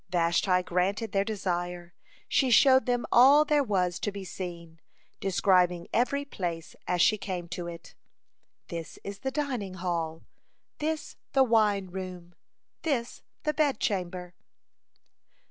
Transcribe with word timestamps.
Vashti 0.09 0.63
gratified 0.63 1.11
their 1.11 1.23
desire. 1.23 1.93
She 2.27 2.49
showed 2.49 2.87
them 2.87 3.05
all 3.11 3.45
there 3.45 3.63
was 3.63 3.99
to 3.99 4.11
be 4.11 4.25
seen, 4.25 4.79
describing 5.19 5.87
every 5.93 6.25
place 6.25 6.75
as 6.87 7.03
she 7.03 7.19
came 7.19 7.47
to 7.49 7.67
it: 7.67 7.93
This 8.69 8.97
is 9.03 9.19
the 9.19 9.29
dining 9.29 9.75
hall, 9.75 10.23
this 10.79 11.17
the 11.33 11.43
wine 11.43 11.85
room, 11.91 12.33
this 12.81 13.21
the 13.43 13.53
bed 13.53 13.79
chamber. 13.79 14.33